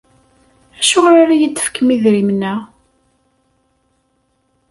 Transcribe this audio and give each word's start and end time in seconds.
Acuɣer 0.79 1.15
ara 1.21 1.33
iyi-d-tefkem 1.35 1.87
idrimen-a? 1.95 2.53